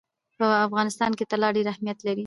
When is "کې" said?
1.17-1.29